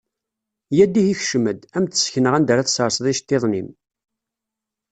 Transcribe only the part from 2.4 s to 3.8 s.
ara tserseḍ iceṭṭiḍen-im.